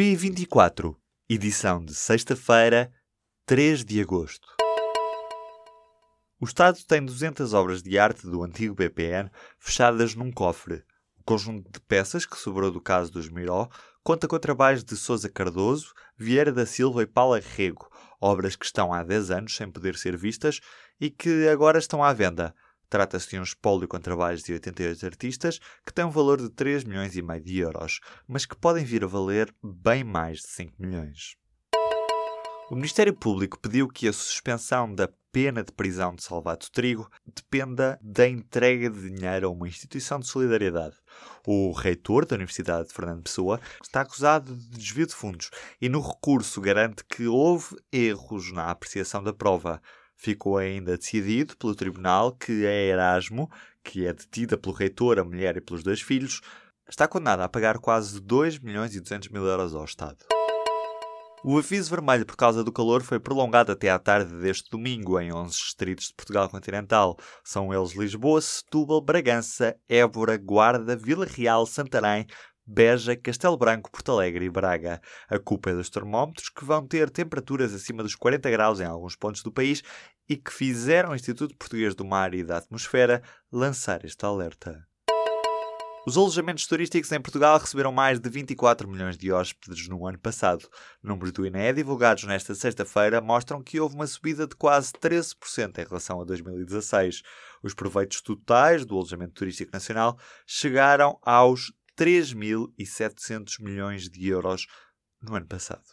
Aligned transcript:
P24, 0.00 0.96
edição 1.28 1.84
de 1.84 1.94
sexta-feira, 1.94 2.90
3 3.44 3.84
de 3.84 4.00
agosto. 4.00 4.48
O 6.40 6.46
Estado 6.46 6.78
tem 6.88 7.04
200 7.04 7.52
obras 7.52 7.82
de 7.82 7.98
arte 7.98 8.26
do 8.26 8.42
antigo 8.42 8.74
BPN 8.74 9.30
fechadas 9.58 10.14
num 10.14 10.32
cofre. 10.32 10.82
O 11.18 11.22
conjunto 11.22 11.70
de 11.70 11.78
peças 11.80 12.24
que 12.24 12.38
sobrou 12.38 12.70
do 12.70 12.80
caso 12.80 13.12
dos 13.12 13.28
Miró 13.28 13.68
conta 14.02 14.26
com 14.26 14.38
trabalhos 14.38 14.82
de 14.82 14.96
Sousa 14.96 15.28
Cardoso, 15.28 15.92
Vieira 16.16 16.50
da 16.50 16.64
Silva 16.64 17.02
e 17.02 17.06
Paula 17.06 17.38
Rego, 17.38 17.86
obras 18.18 18.56
que 18.56 18.64
estão 18.64 18.94
há 18.94 19.02
10 19.02 19.30
anos 19.30 19.54
sem 19.54 19.70
poder 19.70 19.96
ser 19.96 20.16
vistas 20.16 20.60
e 20.98 21.10
que 21.10 21.46
agora 21.46 21.78
estão 21.78 22.02
à 22.02 22.14
venda. 22.14 22.54
Trata-se 22.90 23.30
de 23.30 23.38
um 23.38 23.44
espólio 23.44 23.86
com 23.86 24.00
trabalhos 24.00 24.42
de 24.42 24.52
88 24.52 25.06
artistas 25.06 25.60
que 25.86 25.94
tem 25.94 26.04
um 26.04 26.10
valor 26.10 26.42
de 26.42 26.50
3 26.50 26.82
milhões 26.82 27.16
e 27.16 27.22
meio 27.22 27.40
de 27.40 27.58
euros, 27.58 28.00
mas 28.26 28.44
que 28.44 28.56
podem 28.56 28.84
vir 28.84 29.04
a 29.04 29.06
valer 29.06 29.54
bem 29.62 30.02
mais 30.02 30.40
de 30.40 30.48
5 30.48 30.74
milhões. 30.76 31.36
O 32.68 32.74
Ministério 32.74 33.14
Público 33.14 33.58
pediu 33.58 33.88
que 33.88 34.08
a 34.08 34.12
suspensão 34.12 34.92
da 34.92 35.08
pena 35.32 35.62
de 35.62 35.72
prisão 35.72 36.14
de 36.14 36.22
Salvato 36.22 36.70
Trigo 36.70 37.08
dependa 37.24 37.98
da 38.02 38.28
entrega 38.28 38.90
de 38.90 39.10
dinheiro 39.10 39.46
a 39.46 39.50
uma 39.50 39.68
instituição 39.68 40.18
de 40.18 40.26
solidariedade. 40.26 40.96
O 41.46 41.72
reitor 41.72 42.26
da 42.26 42.36
Universidade 42.36 42.88
de 42.88 42.94
Fernando 42.94 43.22
Pessoa 43.22 43.60
está 43.82 44.00
acusado 44.00 44.54
de 44.54 44.78
desvio 44.78 45.06
de 45.06 45.14
fundos 45.14 45.50
e 45.80 45.88
no 45.88 46.00
recurso 46.00 46.60
garante 46.60 47.04
que 47.04 47.26
houve 47.26 47.76
erros 47.92 48.52
na 48.52 48.70
apreciação 48.70 49.22
da 49.22 49.32
prova. 49.32 49.80
Ficou 50.22 50.58
ainda 50.58 50.98
decidido 50.98 51.56
pelo 51.56 51.74
tribunal 51.74 52.32
que 52.32 52.66
a 52.66 52.70
Erasmo, 52.70 53.50
que 53.82 54.06
é 54.06 54.12
detida 54.12 54.58
pelo 54.58 54.74
reitor, 54.74 55.18
a 55.18 55.24
mulher 55.24 55.56
e 55.56 55.62
pelos 55.62 55.82
dois 55.82 56.02
filhos, 56.02 56.42
está 56.86 57.08
condenada 57.08 57.42
a 57.42 57.48
pagar 57.48 57.78
quase 57.78 58.20
2 58.20 58.58
milhões 58.58 58.94
e 58.94 59.00
200 59.00 59.30
mil 59.30 59.46
euros 59.46 59.74
ao 59.74 59.82
Estado. 59.82 60.26
O 61.42 61.56
aviso 61.56 61.88
vermelho 61.88 62.26
por 62.26 62.36
causa 62.36 62.62
do 62.62 62.70
calor 62.70 63.02
foi 63.02 63.18
prolongado 63.18 63.72
até 63.72 63.88
à 63.88 63.98
tarde 63.98 64.36
deste 64.42 64.68
domingo 64.68 65.18
em 65.18 65.32
11 65.32 65.56
distritos 65.56 66.08
de 66.08 66.12
Portugal 66.12 66.50
continental. 66.50 67.16
São 67.42 67.72
eles 67.72 67.92
Lisboa, 67.92 68.42
Setúbal, 68.42 69.00
Bragança, 69.00 69.74
Évora, 69.88 70.36
Guarda, 70.36 70.94
Vila 70.94 71.24
Real, 71.24 71.64
Santarém, 71.64 72.26
Beja, 72.72 73.16
Castelo 73.16 73.56
Branco, 73.56 73.90
Porto 73.90 74.12
Alegre 74.12 74.44
e 74.44 74.48
Braga. 74.48 75.02
A 75.28 75.40
culpa 75.40 75.70
é 75.70 75.74
dos 75.74 75.90
termómetros 75.90 76.48
que 76.48 76.64
vão 76.64 76.86
ter 76.86 77.10
temperaturas 77.10 77.74
acima 77.74 78.00
dos 78.00 78.14
40 78.14 78.48
graus 78.48 78.78
em 78.78 78.84
alguns 78.84 79.16
pontos 79.16 79.42
do 79.42 79.50
país 79.50 79.82
e 80.28 80.36
que 80.36 80.52
fizeram 80.52 81.10
o 81.10 81.16
Instituto 81.16 81.56
Português 81.56 81.96
do 81.96 82.04
Mar 82.04 82.32
e 82.32 82.44
da 82.44 82.58
Atmosfera 82.58 83.24
lançar 83.50 84.04
este 84.04 84.24
alerta. 84.24 84.86
Os 86.06 86.16
alojamentos 86.16 86.66
turísticos 86.66 87.10
em 87.12 87.20
Portugal 87.20 87.58
receberam 87.58 87.92
mais 87.92 88.18
de 88.18 88.30
24 88.30 88.88
milhões 88.88 89.18
de 89.18 89.30
hóspedes 89.30 89.86
no 89.86 90.06
ano 90.06 90.18
passado. 90.18 90.66
Números 91.02 91.32
do 91.32 91.44
INE 91.44 91.74
divulgados 91.74 92.24
nesta 92.24 92.54
sexta-feira 92.54 93.20
mostram 93.20 93.62
que 93.62 93.78
houve 93.78 93.96
uma 93.96 94.06
subida 94.06 94.46
de 94.46 94.56
quase 94.56 94.92
13% 94.92 95.78
em 95.78 95.84
relação 95.84 96.20
a 96.20 96.24
2016. 96.24 97.22
Os 97.62 97.74
proveitos 97.74 98.22
totais 98.22 98.86
do 98.86 98.94
alojamento 98.94 99.34
turístico 99.34 99.72
nacional 99.74 100.16
chegaram 100.46 101.18
aos 101.22 101.70
3.700 102.00 103.60
milhões 103.60 104.08
de 104.08 104.26
euros 104.26 104.66
no 105.20 105.34
ano 105.36 105.46
passado. 105.46 105.84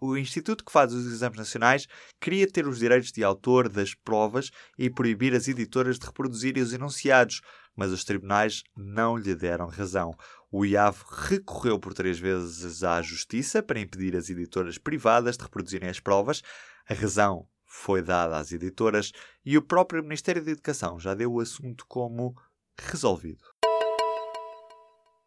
O 0.00 0.16
instituto 0.16 0.64
que 0.64 0.72
faz 0.72 0.94
os 0.94 1.04
exames 1.04 1.36
nacionais 1.36 1.86
queria 2.18 2.50
ter 2.50 2.66
os 2.66 2.78
direitos 2.78 3.12
de 3.12 3.22
autor 3.22 3.68
das 3.68 3.94
provas 3.94 4.50
e 4.78 4.88
proibir 4.88 5.34
as 5.34 5.48
editoras 5.48 5.98
de 5.98 6.06
reproduzirem 6.06 6.62
os 6.62 6.72
enunciados, 6.72 7.42
mas 7.76 7.92
os 7.92 8.04
tribunais 8.04 8.62
não 8.74 9.18
lhe 9.18 9.34
deram 9.34 9.66
razão. 9.66 10.16
O 10.50 10.64
IAV 10.64 10.96
recorreu 11.28 11.78
por 11.78 11.92
três 11.92 12.18
vezes 12.18 12.82
à 12.82 13.02
Justiça 13.02 13.62
para 13.62 13.80
impedir 13.80 14.16
as 14.16 14.30
editoras 14.30 14.78
privadas 14.78 15.36
de 15.36 15.44
reproduzirem 15.44 15.90
as 15.90 16.00
provas. 16.00 16.42
A 16.88 16.94
razão 16.94 17.46
foi 17.66 18.00
dada 18.00 18.38
às 18.38 18.50
editoras 18.50 19.12
e 19.44 19.58
o 19.58 19.62
próprio 19.62 20.02
Ministério 20.02 20.42
da 20.42 20.52
Educação 20.52 20.98
já 20.98 21.12
deu 21.12 21.34
o 21.34 21.40
assunto 21.40 21.84
como 21.86 22.34
resolvido. 22.78 23.44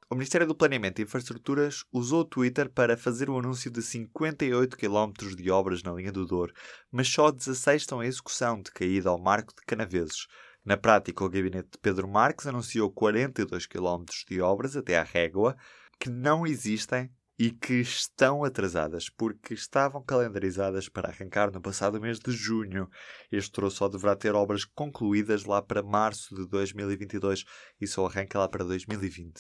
O 0.07 0.13
Ministério 0.13 0.45
do 0.45 0.53
Planeamento 0.53 1.01
e 1.01 1.03
Infraestruturas 1.03 1.83
usou 1.91 2.21
o 2.21 2.25
Twitter 2.25 2.69
para 2.69 2.95
fazer 2.95 3.27
o 3.27 3.39
anúncio 3.39 3.71
de 3.71 3.81
58 3.81 4.77
km 4.77 5.35
de 5.35 5.49
obras 5.49 5.81
na 5.81 5.91
linha 5.93 6.11
do 6.11 6.27
Douro, 6.27 6.53
mas 6.91 7.07
só 7.07 7.31
16 7.31 7.81
estão 7.81 8.03
em 8.03 8.07
execução, 8.07 8.61
de 8.61 8.69
caída 8.69 9.09
ao 9.09 9.19
Marco 9.19 9.51
de 9.55 9.65
Canaveses. 9.65 10.27
Na 10.63 10.77
prática, 10.77 11.23
o 11.23 11.29
gabinete 11.29 11.69
de 11.71 11.79
Pedro 11.79 12.07
Marques 12.07 12.45
anunciou 12.45 12.91
42 12.91 13.65
km 13.65 14.05
de 14.29 14.39
obras 14.41 14.77
até 14.77 14.95
à 14.95 15.01
régua 15.01 15.57
que 15.99 16.07
não 16.07 16.45
existem 16.45 17.09
e 17.38 17.49
que 17.49 17.73
estão 17.73 18.44
atrasadas, 18.44 19.09
porque 19.09 19.55
estavam 19.55 20.03
calendarizadas 20.03 20.88
para 20.88 21.09
arrancar 21.09 21.51
no 21.51 21.59
passado 21.59 21.99
mês 21.99 22.19
de 22.19 22.31
junho. 22.31 22.88
Este 23.31 23.51
troço 23.51 23.77
só 23.77 23.89
deverá 23.89 24.15
ter 24.15 24.35
obras 24.35 24.65
concluídas 24.65 25.45
lá 25.45 25.63
para 25.63 25.81
março 25.81 26.35
de 26.35 26.47
2022 26.47 27.44
e 27.81 27.88
só 27.88 28.05
arranca 28.05 28.38
lá 28.38 28.47
para 28.47 28.63
2020. 28.63 29.33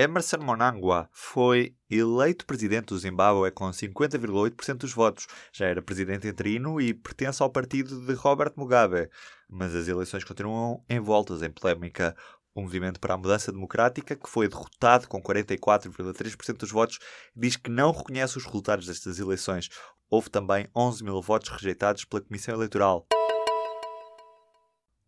Emerson 0.00 0.38
Mnangagwa 0.38 1.10
foi 1.12 1.74
eleito 1.90 2.46
presidente 2.46 2.86
do 2.86 2.98
Zimbábue 2.98 3.50
com 3.50 3.66
50,8% 3.70 4.78
dos 4.78 4.94
votos. 4.94 5.26
Já 5.52 5.66
era 5.66 5.82
presidente 5.82 6.26
interino 6.26 6.80
e 6.80 6.94
pertence 6.94 7.42
ao 7.42 7.50
partido 7.50 8.06
de 8.06 8.14
Robert 8.14 8.54
Mugabe. 8.56 9.10
Mas 9.46 9.74
as 9.74 9.88
eleições 9.88 10.24
continuam 10.24 10.82
envoltas 10.88 11.42
em 11.42 11.50
polémica. 11.50 12.16
O 12.54 12.62
Movimento 12.62 12.98
para 12.98 13.12
a 13.12 13.18
Mudança 13.18 13.52
Democrática, 13.52 14.16
que 14.16 14.30
foi 14.30 14.48
derrotado 14.48 15.06
com 15.06 15.22
44,3% 15.22 16.56
dos 16.56 16.70
votos, 16.70 16.98
diz 17.36 17.56
que 17.56 17.70
não 17.70 17.92
reconhece 17.92 18.38
os 18.38 18.46
resultados 18.46 18.86
destas 18.86 19.18
eleições. 19.18 19.68
Houve 20.08 20.30
também 20.30 20.66
11 20.74 21.04
mil 21.04 21.20
votos 21.20 21.50
rejeitados 21.50 22.06
pela 22.06 22.22
Comissão 22.22 22.54
Eleitoral. 22.54 23.06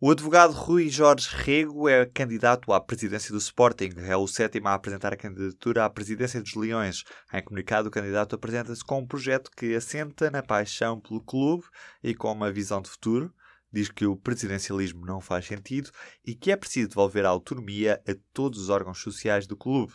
O 0.04 0.10
advogado 0.10 0.52
Rui 0.52 0.88
Jorge 0.88 1.28
Rego 1.30 1.88
é 1.88 2.04
candidato 2.04 2.72
à 2.72 2.80
presidência 2.80 3.30
do 3.30 3.38
Sporting. 3.38 3.90
É 3.98 4.16
o 4.16 4.26
sétimo 4.26 4.66
a 4.66 4.74
apresentar 4.74 5.12
a 5.12 5.16
candidatura 5.16 5.84
à 5.84 5.88
presidência 5.88 6.42
dos 6.42 6.56
Leões. 6.56 7.04
Em 7.32 7.40
comunicado, 7.40 7.86
o 7.86 7.90
candidato 7.92 8.34
apresenta-se 8.34 8.84
com 8.84 8.98
um 8.98 9.06
projeto 9.06 9.48
que 9.56 9.76
assenta 9.76 10.28
na 10.28 10.42
paixão 10.42 10.98
pelo 10.98 11.20
clube 11.20 11.62
e 12.02 12.16
com 12.16 12.32
uma 12.32 12.50
visão 12.50 12.82
de 12.82 12.90
futuro. 12.90 13.32
Diz 13.72 13.88
que 13.92 14.04
o 14.04 14.16
presidencialismo 14.16 15.06
não 15.06 15.20
faz 15.20 15.46
sentido 15.46 15.92
e 16.26 16.34
que 16.34 16.50
é 16.50 16.56
preciso 16.56 16.88
devolver 16.88 17.24
a 17.24 17.28
autonomia 17.28 18.02
a 18.04 18.12
todos 18.32 18.58
os 18.58 18.70
órgãos 18.70 18.98
sociais 18.98 19.46
do 19.46 19.56
clube. 19.56 19.92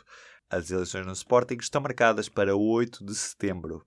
As 0.49 0.71
eleições 0.71 1.05
no 1.05 1.11
Sporting 1.11 1.57
estão 1.59 1.81
marcadas 1.81 2.29
para 2.29 2.55
8 2.55 3.03
de 3.03 3.13
setembro. 3.13 3.85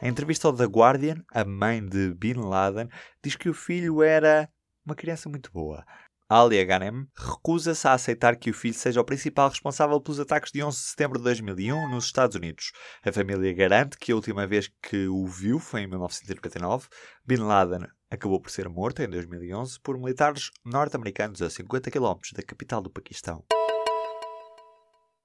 Em 0.00 0.08
entrevista 0.08 0.48
ao 0.48 0.56
The 0.56 0.64
Guardian, 0.64 1.22
a 1.30 1.44
mãe 1.44 1.86
de 1.86 2.14
Bin 2.14 2.36
Laden 2.36 2.88
diz 3.22 3.36
que 3.36 3.50
o 3.50 3.54
filho 3.54 4.02
era 4.02 4.48
uma 4.84 4.94
criança 4.94 5.28
muito 5.28 5.50
boa. 5.52 5.84
Ali 6.28 6.64
Ghanem 6.64 7.06
recusa-se 7.14 7.86
a 7.86 7.92
aceitar 7.92 8.36
que 8.36 8.48
o 8.48 8.54
filho 8.54 8.72
seja 8.72 9.00
o 9.00 9.04
principal 9.04 9.50
responsável 9.50 10.00
pelos 10.00 10.18
ataques 10.18 10.50
de 10.50 10.62
11 10.62 10.78
de 10.78 10.82
setembro 10.84 11.18
de 11.18 11.24
2001 11.24 11.90
nos 11.90 12.06
Estados 12.06 12.34
Unidos. 12.34 12.72
A 13.04 13.12
família 13.12 13.52
garante 13.52 13.98
que 13.98 14.12
a 14.12 14.14
última 14.14 14.46
vez 14.46 14.70
que 14.82 15.06
o 15.08 15.26
viu 15.26 15.58
foi 15.58 15.82
em 15.82 15.86
1999. 15.86 16.88
Bin 17.26 17.36
Laden 17.36 17.86
acabou 18.10 18.40
por 18.40 18.50
ser 18.50 18.66
morto 18.68 19.02
em 19.02 19.10
2011 19.10 19.78
por 19.80 19.98
militares 19.98 20.50
norte-americanos 20.64 21.42
a 21.42 21.50
50 21.50 21.90
km 21.90 22.14
da 22.34 22.42
capital 22.42 22.80
do 22.80 22.88
Paquistão. 22.88 23.44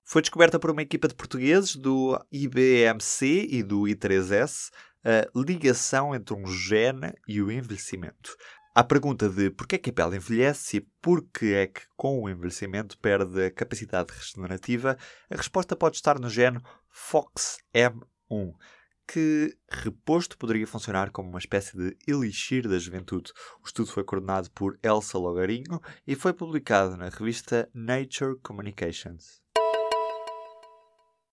Foi 0.04 0.22
descoberta 0.22 0.60
por 0.60 0.72
uma 0.72 0.82
equipa 0.82 1.08
de 1.08 1.16
portugueses 1.16 1.76
do 1.76 2.18
IBMC 2.32 3.48
e 3.50 3.64
do 3.64 3.84
I3S 3.84 4.72
a 5.06 5.26
ligação 5.36 6.14
entre 6.14 6.36
um 6.36 6.46
gene 6.48 7.14
e 7.26 7.42
o 7.42 7.50
envelhecimento. 7.50 8.36
À 8.78 8.84
pergunta 8.84 9.28
de 9.28 9.50
porquê 9.50 9.78
é 9.78 9.80
que 9.80 9.90
a 9.90 9.94
pele 9.94 10.18
envelhece 10.18 10.78
e 10.78 10.82
porquê 11.02 11.56
é 11.56 11.66
que 11.66 11.82
com 11.96 12.22
o 12.22 12.30
envelhecimento 12.30 12.96
perde 13.00 13.46
a 13.46 13.50
capacidade 13.50 14.14
regenerativa, 14.14 14.96
a 15.32 15.36
resposta 15.36 15.76
pode 15.76 15.96
estar 15.96 16.20
no 16.20 16.30
gene 16.30 16.62
FOXM1, 16.94 18.54
que 19.08 19.58
reposto 19.68 20.38
poderia 20.38 20.68
funcionar 20.68 21.10
como 21.10 21.28
uma 21.28 21.40
espécie 21.40 21.76
de 21.76 21.98
elixir 22.08 22.68
da 22.68 22.78
juventude. 22.78 23.34
O 23.64 23.66
estudo 23.66 23.92
foi 23.92 24.04
coordenado 24.04 24.52
por 24.52 24.78
Elsa 24.84 25.18
Logarinho 25.18 25.82
e 26.06 26.14
foi 26.14 26.32
publicado 26.32 26.96
na 26.96 27.10
revista 27.10 27.68
Nature 27.74 28.38
Communications. 28.44 29.42